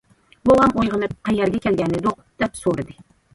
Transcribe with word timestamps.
بوۋام 0.49 0.71
ئويغىنىپ:- 0.83 1.13
قەيەرگە 1.29 1.61
كەلگەنىدۇق؟- 1.67 2.25
دەپ 2.45 2.59
سورىدى. 2.63 2.99